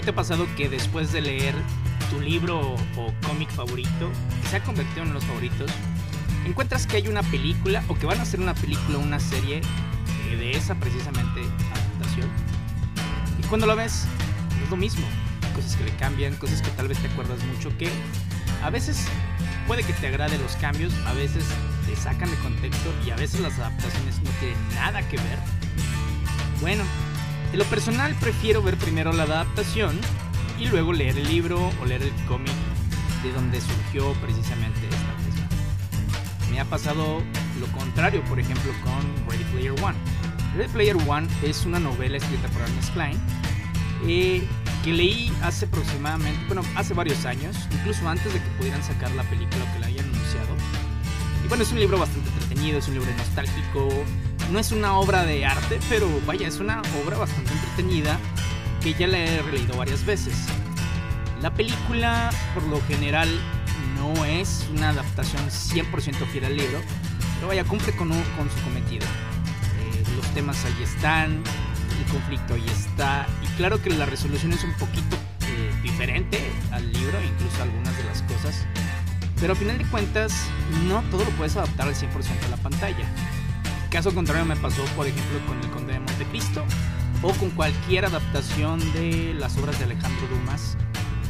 pasado 0.00 0.46
que 0.56 0.68
después 0.68 1.12
de 1.12 1.20
leer 1.20 1.54
tu 2.10 2.20
libro 2.20 2.74
o 2.96 3.14
cómic 3.26 3.50
favorito, 3.50 4.10
que 4.42 4.48
se 4.48 4.56
ha 4.56 4.62
convertido 4.62 5.02
en 5.02 5.12
los 5.12 5.24
favoritos, 5.24 5.70
encuentras 6.46 6.86
que 6.86 6.96
hay 6.96 7.08
una 7.08 7.22
película 7.22 7.84
o 7.88 7.94
que 7.94 8.06
van 8.06 8.18
a 8.18 8.22
hacer 8.22 8.40
una 8.40 8.54
película 8.54 8.98
o 8.98 9.00
una 9.00 9.20
serie 9.20 9.60
eh, 10.30 10.36
de 10.36 10.52
esa 10.52 10.74
precisamente 10.74 11.40
adaptación? 11.40 12.28
Y 13.38 13.46
cuando 13.46 13.66
lo 13.66 13.76
ves, 13.76 14.06
es 14.62 14.70
lo 14.70 14.76
mismo. 14.76 15.06
Cosas 15.54 15.76
que 15.76 15.84
le 15.84 15.94
cambian, 15.96 16.34
cosas 16.36 16.62
que 16.62 16.70
tal 16.70 16.88
vez 16.88 16.98
te 16.98 17.08
acuerdas 17.08 17.42
mucho 17.44 17.76
que 17.76 17.90
a 18.62 18.70
veces 18.70 19.06
puede 19.66 19.82
que 19.82 19.92
te 19.92 20.08
agrade 20.08 20.38
los 20.38 20.56
cambios, 20.56 20.92
a 21.06 21.12
veces 21.12 21.44
te 21.86 21.96
sacan 21.96 22.30
de 22.30 22.36
contexto 22.36 22.92
y 23.06 23.10
a 23.10 23.16
veces 23.16 23.40
las 23.40 23.58
adaptaciones 23.58 24.20
no 24.22 24.30
tienen 24.40 24.74
nada 24.74 25.06
que 25.08 25.16
ver. 25.16 25.38
Bueno, 26.60 26.84
en 27.52 27.58
lo 27.58 27.64
personal 27.66 28.14
prefiero 28.18 28.62
ver 28.62 28.76
primero 28.76 29.12
la 29.12 29.24
adaptación 29.24 29.98
y 30.58 30.66
luego 30.68 30.92
leer 30.92 31.18
el 31.18 31.28
libro 31.28 31.70
o 31.80 31.84
leer 31.84 32.02
el 32.02 32.12
cómic 32.26 32.54
de 33.22 33.32
donde 33.32 33.60
surgió 33.60 34.12
precisamente 34.14 34.80
esta 34.84 35.14
misma. 35.24 35.48
Me 36.50 36.60
ha 36.60 36.64
pasado 36.64 37.22
lo 37.60 37.66
contrario, 37.78 38.22
por 38.24 38.40
ejemplo, 38.40 38.72
con 38.82 39.28
Ready 39.28 39.44
Player 39.52 39.72
One. 39.82 39.96
Ready 40.56 40.72
Player 40.72 40.96
One 41.06 41.28
es 41.42 41.66
una 41.66 41.78
novela 41.78 42.16
escrita 42.16 42.48
por 42.48 42.62
Ernest 42.62 42.92
Klein 42.94 43.20
eh, 44.06 44.42
que 44.82 44.92
leí 44.92 45.32
hace 45.42 45.66
aproximadamente, 45.66 46.40
bueno, 46.46 46.62
hace 46.74 46.94
varios 46.94 47.24
años, 47.24 47.56
incluso 47.70 48.08
antes 48.08 48.32
de 48.32 48.40
que 48.40 48.48
pudieran 48.58 48.82
sacar 48.82 49.10
la 49.12 49.22
película 49.24 49.70
que 49.72 49.78
la 49.78 49.86
hayan 49.86 50.06
anunciado. 50.06 50.56
Y 51.44 51.48
bueno, 51.48 51.62
es 51.64 51.72
un 51.72 51.80
libro 51.80 51.98
bastante 51.98 52.28
entretenido, 52.30 52.78
es 52.78 52.88
un 52.88 52.94
libro 52.94 53.10
nostálgico, 53.16 53.88
no 54.50 54.58
es 54.58 54.72
una 54.72 54.98
obra 54.98 55.24
de 55.24 55.46
arte, 55.46 55.78
pero 55.88 56.08
vaya, 56.26 56.48
es 56.48 56.58
una 56.58 56.82
obra 57.04 57.18
bastante 57.18 57.52
entretenida 57.52 58.18
que 58.82 58.94
ya 58.94 59.06
la 59.06 59.18
he 59.18 59.42
releído 59.42 59.76
varias 59.76 60.04
veces. 60.04 60.34
La 61.40 61.52
película, 61.52 62.30
por 62.54 62.62
lo 62.64 62.80
general, 62.82 63.28
no 63.96 64.24
es 64.24 64.66
una 64.72 64.90
adaptación 64.90 65.42
100% 65.48 66.26
fiel 66.26 66.44
al 66.44 66.56
libro, 66.56 66.80
pero 67.36 67.48
vaya, 67.48 67.64
cumple 67.64 67.92
con, 67.94 68.08
con 68.08 68.50
su 68.50 68.62
cometido. 68.64 69.06
Eh, 69.06 70.04
los 70.16 70.26
temas 70.34 70.64
ahí 70.64 70.82
están, 70.82 71.42
el 71.98 72.12
conflicto 72.12 72.54
ahí 72.54 72.66
está, 72.68 73.26
y 73.42 73.46
claro 73.56 73.80
que 73.80 73.90
la 73.90 74.06
resolución 74.06 74.52
es 74.52 74.64
un 74.64 74.72
poquito 74.74 75.16
eh, 75.46 75.72
diferente 75.82 76.38
al 76.72 76.92
libro, 76.92 77.22
incluso 77.22 77.62
algunas 77.62 77.96
de 77.96 78.04
las 78.04 78.22
cosas, 78.22 78.66
pero 79.40 79.54
a 79.54 79.56
final 79.56 79.76
de 79.76 79.84
cuentas, 79.86 80.46
no 80.86 81.02
todo 81.10 81.24
lo 81.24 81.30
puedes 81.32 81.56
adaptar 81.56 81.88
al 81.88 81.94
100% 81.94 82.08
a 82.46 82.48
la 82.48 82.56
pantalla. 82.58 83.04
Caso 83.92 84.14
contrario 84.14 84.46
me 84.46 84.56
pasó, 84.56 84.82
por 84.96 85.06
ejemplo, 85.06 85.38
con 85.46 85.60
El 85.60 85.68
Conde 85.68 85.92
de 85.92 86.00
Montecristo 86.00 86.64
o 87.20 87.30
con 87.34 87.50
cualquier 87.50 88.06
adaptación 88.06 88.80
de 88.94 89.34
las 89.34 89.58
obras 89.58 89.78
de 89.78 89.84
Alejandro 89.84 90.26
Dumas, 90.28 90.78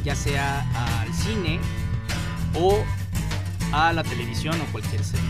ya 0.04 0.14
sea 0.14 0.60
al 1.02 1.12
cine 1.12 1.58
o 2.54 2.84
a 3.72 3.92
la 3.92 4.04
televisión 4.04 4.60
o 4.60 4.64
cualquier 4.70 5.02
serie. 5.02 5.26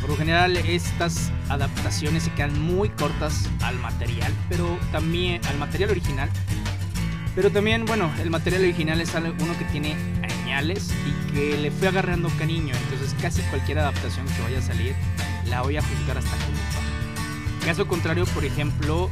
Por 0.00 0.10
lo 0.10 0.16
general 0.16 0.56
estas 0.58 1.32
adaptaciones 1.48 2.22
se 2.22 2.32
quedan 2.34 2.56
muy 2.62 2.88
cortas 2.90 3.48
al 3.60 3.76
material, 3.80 4.32
pero 4.48 4.78
también 4.92 5.44
al 5.46 5.58
material 5.58 5.90
original. 5.90 6.30
Pero 7.34 7.50
también, 7.50 7.84
bueno, 7.84 8.12
el 8.22 8.30
material 8.30 8.62
original 8.62 9.00
es 9.00 9.12
uno 9.14 9.58
que 9.58 9.64
tiene 9.72 9.96
añales 10.22 10.94
y 11.04 11.32
que 11.32 11.58
le 11.58 11.72
fue 11.72 11.88
agarrando 11.88 12.28
cariño, 12.38 12.76
entonces 12.84 13.16
casi 13.20 13.42
cualquier 13.42 13.80
adaptación 13.80 14.24
que 14.26 14.42
vaya 14.42 14.60
a 14.60 14.62
salir 14.62 14.94
la 15.52 15.60
voy 15.60 15.76
a 15.76 15.82
juzgar 15.82 16.16
hasta 16.16 16.30
con 16.30 16.46
lupa. 16.46 17.66
Caso 17.66 17.86
contrario, 17.86 18.24
por 18.24 18.42
ejemplo, 18.42 19.10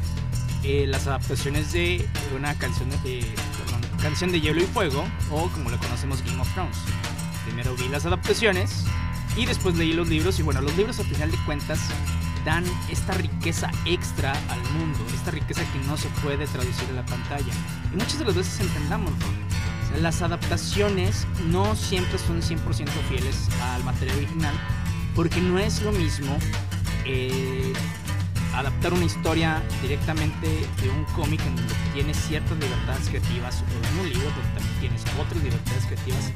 eh, 0.63 0.85
las 0.87 1.05
adaptaciones 1.05 1.71
de 1.71 2.03
una 2.35 2.55
canción 2.55 2.89
de, 2.89 3.23
perdón, 3.63 3.81
canción 4.01 4.31
de 4.31 4.41
Hielo 4.41 4.59
y 4.59 4.65
Fuego, 4.65 5.05
o 5.29 5.47
como 5.49 5.69
lo 5.69 5.77
conocemos 5.77 6.23
Game 6.23 6.41
of 6.41 6.51
Thrones. 6.55 6.77
Primero 7.45 7.75
vi 7.75 7.87
las 7.89 8.07
adaptaciones 8.07 8.85
y 9.37 9.45
después 9.45 9.77
leí 9.77 9.93
los 9.93 10.09
libros, 10.09 10.39
y 10.39 10.41
bueno, 10.41 10.61
los 10.61 10.75
libros 10.75 10.99
a 10.99 11.03
final 11.03 11.29
de 11.29 11.37
cuentas 11.45 11.79
dan 12.43 12.63
esta 12.89 13.13
riqueza 13.13 13.69
extra 13.85 14.33
al 14.49 14.63
mundo, 14.73 14.97
esta 15.13 15.29
riqueza 15.29 15.61
que 15.71 15.79
no 15.85 15.95
se 15.95 16.07
puede 16.23 16.47
traducir 16.47 16.89
en 16.89 16.95
la 16.95 17.05
pantalla. 17.05 17.53
Y 17.93 17.97
muchas 17.97 18.17
de 18.17 18.25
las 18.25 18.33
veces 18.33 18.59
entendamos, 18.61 19.11
las 20.01 20.23
adaptaciones 20.23 21.27
no 21.51 21.75
siempre 21.75 22.17
son 22.17 22.41
100% 22.41 22.87
fieles 23.09 23.47
al 23.61 23.83
material 23.83 24.17
original, 24.17 24.55
porque 25.15 25.41
no 25.41 25.59
es 25.59 25.81
lo 25.81 25.91
mismo 25.91 26.37
eh, 27.05 27.73
adaptar 28.53 28.93
una 28.93 29.05
historia 29.05 29.61
directamente 29.81 30.47
de 30.81 30.89
un 30.89 31.03
cómic 31.15 31.41
en 31.45 31.55
donde 31.55 31.73
tienes 31.93 32.17
ciertas 32.17 32.57
libertades 32.57 33.09
creativas 33.09 33.63
o 33.63 33.93
en 33.93 33.99
un 33.99 34.09
libro 34.09 34.29
donde 34.29 34.49
también 34.59 34.79
tienes 34.79 35.03
otras 35.19 35.43
libertades 35.43 35.85
creativas 35.85 36.31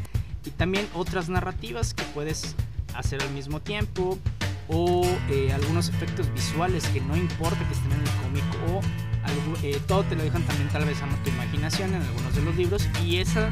y 0.46 0.50
también 0.52 0.88
otras 0.94 1.30
narrativas 1.30 1.94
que 1.94 2.03
puedes 2.14 2.56
hacer 2.96 3.22
al 3.22 3.31
mismo 3.31 3.59
tiempo 3.59 4.18
o 4.68 5.06
eh, 5.30 5.52
algunos 5.53 5.90
efectos 5.90 6.31
visuales 6.34 6.88
que 6.88 7.02
no 7.02 7.16
importa 7.16 7.59
que 7.68 7.74
estén 7.74 7.91
en 7.91 8.00
el 8.00 8.14
cómic 8.24 8.44
o 8.72 8.81
eh, 9.64 9.80
todo 9.88 10.03
te 10.03 10.16
lo 10.16 10.24
dejan 10.24 10.44
también 10.44 10.69
tal 10.69 10.85
vez 10.85 11.02
a 11.02 11.24
tu 11.24 11.30
imaginación 11.30 11.94
en 11.94 12.02
algunos 12.02 12.35
de 12.35 12.41
los 12.41 12.56
libros 12.56 12.88
y 13.03 13.18
esa, 13.18 13.52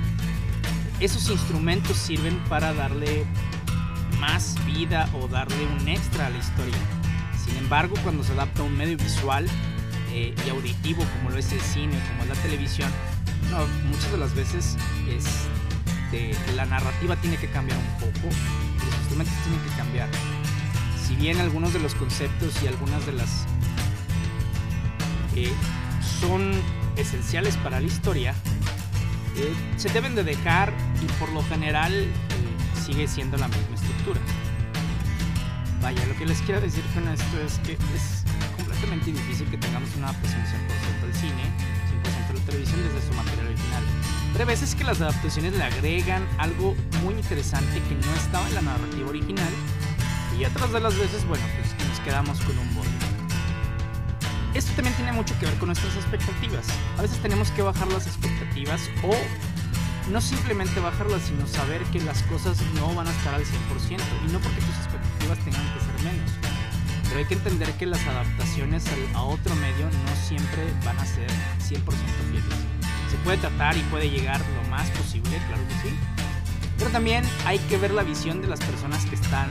esos 1.00 1.30
instrumentos 1.30 1.98
sirven 1.98 2.38
para 2.50 2.74
darle 2.74 3.26
más 4.24 4.56
vida 4.66 5.10
o 5.20 5.28
darle 5.28 5.66
un 5.66 5.86
extra 5.90 6.28
a 6.28 6.30
la 6.30 6.38
historia. 6.38 6.78
Sin 7.44 7.58
embargo, 7.58 7.96
cuando 8.04 8.24
se 8.24 8.32
adapta 8.32 8.62
a 8.62 8.64
un 8.64 8.78
medio 8.78 8.96
visual 8.96 9.46
eh, 10.14 10.34
y 10.46 10.50
auditivo 10.50 11.04
como 11.18 11.30
lo 11.30 11.38
es 11.38 11.52
el 11.52 11.60
cine, 11.60 12.00
como 12.08 12.24
es 12.24 12.30
la 12.30 12.36
televisión, 12.36 12.90
muchas 13.90 14.12
de 14.12 14.18
las 14.18 14.34
veces 14.34 14.78
la 16.56 16.66
narrativa 16.66 17.18
tiene 17.18 17.36
que 17.36 17.48
cambiar 17.48 17.78
un 17.78 18.00
poco, 18.00 18.28
los 18.86 18.96
instrumentos 19.00 19.34
tienen 19.44 19.62
que 19.70 19.76
cambiar. 19.76 20.10
Si 21.06 21.16
bien 21.16 21.42
algunos 21.42 21.74
de 21.74 21.80
los 21.80 21.94
conceptos 21.94 22.54
y 22.64 22.68
algunas 22.68 23.06
de 23.06 23.14
las 23.14 23.46
eh, 25.36 25.52
son 26.22 26.54
esenciales 26.96 27.58
para 27.58 27.82
la 27.82 27.88
historia, 27.88 28.34
eh, 29.36 29.54
se 29.76 29.90
deben 29.90 30.16
de 30.16 30.24
dejar 30.24 30.72
y 31.02 31.12
por 31.20 31.30
lo 31.34 31.44
general 31.44 32.08
sigue 32.86 33.08
siendo 33.08 33.38
la 33.38 33.48
misma 33.48 33.76
estructura. 33.76 33.93
Que 36.24 36.30
les 36.30 36.42
quiero 36.44 36.62
decir 36.62 36.86
con 36.94 37.06
esto 37.10 37.38
es 37.46 37.60
que 37.66 37.74
es 37.74 38.24
completamente 38.56 39.12
difícil 39.12 39.46
que 39.52 39.58
tengamos 39.58 39.94
una 39.98 40.08
adaptación 40.08 40.42
100% 40.42 41.02
del 41.02 41.14
cine, 41.16 41.44
100% 42.02 42.28
de 42.28 42.40
la 42.40 42.46
televisión 42.46 42.80
desde 42.82 43.06
su 43.06 43.14
material 43.14 43.48
original. 43.48 43.84
Pero 44.32 44.44
hay 44.46 44.48
veces 44.48 44.74
que 44.74 44.86
las 44.86 45.02
adaptaciones 45.02 45.52
le 45.58 45.64
agregan 45.66 46.26
algo 46.38 46.76
muy 47.04 47.16
interesante 47.16 47.82
que 47.90 47.96
no 47.96 48.14
estaba 48.16 48.48
en 48.48 48.56
la 48.56 48.62
narrativa 48.62 49.10
original 49.10 49.54
y 50.40 50.46
otras 50.46 50.72
de 50.72 50.80
las 50.80 50.98
veces, 50.98 51.28
bueno, 51.28 51.44
pues 51.58 51.90
nos 51.90 52.00
quedamos 52.00 52.40
con 52.40 52.58
un 52.58 52.74
bolo. 52.74 52.90
Esto 54.54 54.72
también 54.78 54.96
tiene 54.96 55.12
mucho 55.12 55.38
que 55.42 55.46
ver 55.46 55.56
con 55.56 55.68
nuestras 55.68 55.94
expectativas. 55.94 56.66
A 56.98 57.02
veces 57.02 57.18
tenemos 57.18 57.52
que 57.52 57.64
bajar 57.64 57.90
las 57.90 58.08
expectativas 58.08 58.90
o 59.04 59.14
no 60.12 60.22
simplemente 60.22 60.80
bajarlas, 60.80 61.22
sino 61.24 61.48
saber 61.48 61.84
que 61.86 62.02
las 62.02 62.24
cosas 62.24 62.58
no 62.76 62.94
van 62.94 63.08
a 63.08 63.12
estar 63.12 63.34
al 63.34 63.44
100% 63.44 63.50
y 64.28 64.32
no 64.32 64.40
porque 64.40 64.60
tus 64.60 64.76
expectativas 64.78 65.40
tengan 65.40 65.74
que 65.74 65.80
ser 65.80 66.14
menos. 66.14 66.32
Pero 67.04 67.20
hay 67.20 67.26
que 67.26 67.36
entender 67.36 67.72
que 67.74 67.86
las 67.86 68.06
adaptaciones 68.06 68.86
a 69.14 69.22
otro 69.22 69.56
medio 69.56 69.86
no 69.86 70.28
siempre 70.28 70.66
van 70.86 70.98
a 70.98 71.06
ser 71.06 71.30
100% 71.30 71.84
fieles. 72.32 72.44
Se 73.10 73.18
puede 73.24 73.38
tratar 73.38 73.78
y 73.78 73.82
puede 73.84 74.10
llegar 74.10 74.42
lo 74.42 74.70
más 74.70 74.90
posible, 74.92 75.38
claro 75.48 75.62
que 75.68 75.90
sí. 75.90 75.96
Pero 76.78 76.90
también 76.90 77.24
hay 77.46 77.60
que 77.60 77.78
ver 77.78 77.92
la 77.92 78.04
visión 78.04 78.42
de 78.42 78.48
las 78.48 78.60
personas 78.60 79.06
que 79.06 79.16
están... 79.16 79.50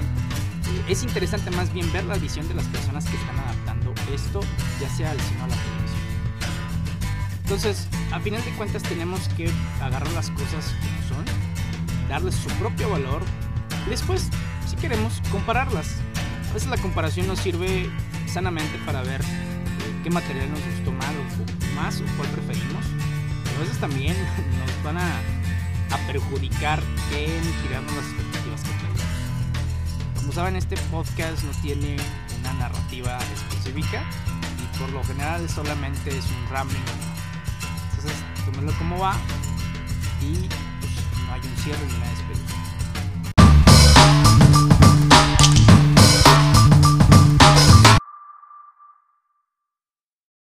Es 0.88 1.02
interesante 1.02 1.50
más 1.50 1.72
bien 1.72 1.90
ver 1.92 2.04
la 2.04 2.16
visión 2.16 2.48
de 2.48 2.54
las 2.54 2.64
personas 2.66 3.04
que 3.04 3.16
están 3.16 3.38
adaptando 3.38 3.94
esto, 4.12 4.40
ya 4.80 4.88
sea 4.88 5.10
al 5.10 5.20
cine 5.20 5.40
o 5.40 5.44
a 5.44 5.48
la 5.48 5.54
televisión. 5.54 6.02
Entonces, 7.44 7.88
a 8.12 8.20
final 8.20 8.44
de 8.44 8.50
cuentas 8.52 8.82
tenemos 8.82 9.28
que 9.36 9.50
agarrar 9.80 10.10
las 10.12 10.30
cosas 10.30 10.74
como 10.80 11.08
son, 11.08 11.24
darles 12.08 12.34
su 12.34 12.48
propio 12.58 12.90
valor 12.90 13.22
y 13.86 13.90
después, 13.90 14.28
si 14.68 14.76
queremos, 14.76 15.20
compararlas. 15.30 15.96
A 16.50 16.54
veces 16.54 16.68
la 16.68 16.76
comparación 16.76 17.26
nos 17.26 17.38
sirve 17.38 17.90
sanamente 18.26 18.78
para 18.84 19.02
ver 19.02 19.22
eh, 19.22 20.00
qué 20.04 20.10
material 20.10 20.50
nos 20.50 20.60
gustó 20.66 20.92
más 20.92 21.08
o, 21.08 21.74
más 21.74 22.00
o 22.00 22.04
cuál 22.16 22.28
preferimos. 22.28 22.84
Pero 23.44 23.56
a 23.56 23.60
veces 23.60 23.78
también 23.78 24.14
nos 24.58 24.84
van 24.84 24.98
a, 24.98 25.20
perjudicar 26.06 26.82
en 27.14 27.62
tirarnos 27.62 27.94
las 27.94 28.06
expectativas 28.06 28.62
que 28.62 28.70
tenemos. 28.70 29.00
Como 30.16 30.32
saben, 30.32 30.56
este 30.56 30.76
podcast 30.90 31.44
no 31.44 31.52
tiene 31.60 31.96
una 32.40 32.52
narrativa 32.54 33.18
específica 33.34 34.02
y 34.58 34.78
por 34.78 34.88
lo 34.90 35.04
general 35.04 35.48
solamente 35.50 36.16
es 36.16 36.24
un 36.24 36.50
rambling 36.50 37.11
tómenlo 38.44 38.72
como 38.78 38.98
va 38.98 39.16
y 40.20 40.48
pues, 40.80 40.92
no 41.26 41.32
hay 41.32 41.40
un 41.40 41.56
cierre 41.56 41.86
ni 41.86 41.98
nada 41.98 42.12